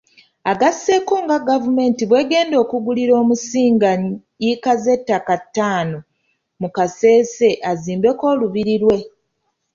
[0.51, 3.89] Agasseeko nga gavumenti bw'egenda okugulira Omusinga
[4.43, 5.97] yiika z'ettaka ttaano
[6.59, 8.97] mu Kasese azimbeko olubiri lwe.